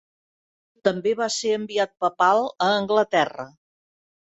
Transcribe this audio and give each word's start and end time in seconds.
També 0.89 1.13
va 1.19 1.27
ser 1.35 1.51
enviat 1.59 1.95
papal 2.05 2.43
a 2.69 2.73
Anglaterra. 2.81 3.49